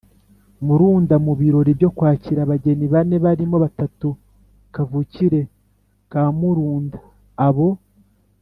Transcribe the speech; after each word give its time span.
murunda 0.65 1.15
mu 1.25 1.33
birori 1.39 1.71
byo 1.77 1.89
kwakira 1.97 2.39
abageni 2.43 2.85
bane 2.93 3.15
barimo 3.25 3.57
batatu 3.63 4.07
kavukire 4.73 5.41
ka 6.11 6.23
murunda. 6.39 6.99
abo 7.47 7.67